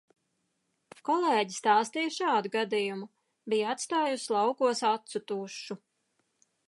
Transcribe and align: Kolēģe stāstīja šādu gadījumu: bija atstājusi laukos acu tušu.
Kolēģe 1.09 1.55
stāstīja 1.57 2.13
šādu 2.15 2.51
gadījumu: 2.55 3.09
bija 3.53 3.71
atstājusi 3.75 4.35
laukos 4.37 4.83
acu 4.95 5.23
tušu. 5.33 5.79